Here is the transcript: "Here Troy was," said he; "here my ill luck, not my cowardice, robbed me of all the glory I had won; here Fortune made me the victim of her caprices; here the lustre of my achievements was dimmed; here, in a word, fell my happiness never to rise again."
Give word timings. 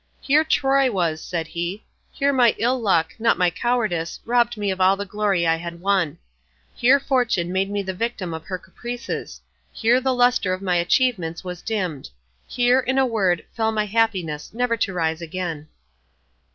"Here 0.19 0.43
Troy 0.43 0.89
was," 0.91 1.21
said 1.23 1.45
he; 1.45 1.85
"here 2.11 2.33
my 2.33 2.55
ill 2.57 2.81
luck, 2.81 3.13
not 3.19 3.37
my 3.37 3.51
cowardice, 3.51 4.19
robbed 4.25 4.57
me 4.57 4.71
of 4.71 4.81
all 4.81 4.95
the 4.97 5.05
glory 5.05 5.45
I 5.45 5.57
had 5.57 5.79
won; 5.79 6.17
here 6.73 6.99
Fortune 6.99 7.51
made 7.51 7.69
me 7.69 7.83
the 7.83 7.93
victim 7.93 8.33
of 8.33 8.45
her 8.45 8.57
caprices; 8.57 9.41
here 9.71 10.01
the 10.01 10.11
lustre 10.15 10.53
of 10.53 10.61
my 10.63 10.77
achievements 10.77 11.43
was 11.43 11.61
dimmed; 11.61 12.09
here, 12.47 12.79
in 12.79 12.97
a 12.97 13.05
word, 13.05 13.45
fell 13.55 13.71
my 13.71 13.85
happiness 13.85 14.55
never 14.55 14.75
to 14.75 14.91
rise 14.91 15.21
again." 15.21 15.67